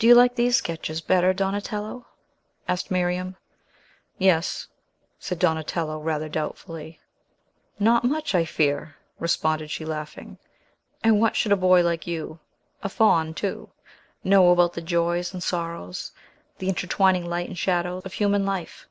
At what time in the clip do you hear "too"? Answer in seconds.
13.32-13.70